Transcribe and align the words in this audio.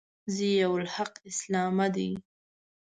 ضیأالحق 0.35 1.13
اسلامه 1.29 1.87
دی. 1.95 2.09